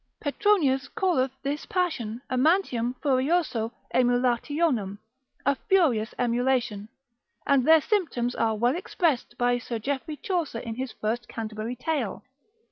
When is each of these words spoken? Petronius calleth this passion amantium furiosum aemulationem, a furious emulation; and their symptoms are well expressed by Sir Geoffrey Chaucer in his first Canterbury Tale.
Petronius 0.19 0.87
calleth 0.87 1.29
this 1.43 1.67
passion 1.67 2.23
amantium 2.27 2.95
furiosum 3.03 3.71
aemulationem, 3.93 4.97
a 5.45 5.53
furious 5.53 6.15
emulation; 6.17 6.89
and 7.45 7.67
their 7.67 7.81
symptoms 7.81 8.33
are 8.33 8.55
well 8.55 8.75
expressed 8.75 9.37
by 9.37 9.59
Sir 9.59 9.77
Geoffrey 9.77 10.17
Chaucer 10.17 10.57
in 10.57 10.73
his 10.73 10.91
first 10.91 11.27
Canterbury 11.27 11.75
Tale. 11.75 12.23